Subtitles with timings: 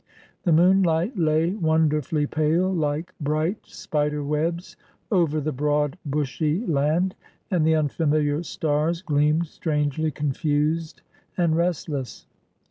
[0.45, 4.75] The moonhght lay wonderfully pale, like bright spider webs,
[5.11, 7.13] over the broad, bushy land,
[7.51, 11.03] and the unfamiKar stars gleamed strangely confused
[11.37, 12.25] and restless.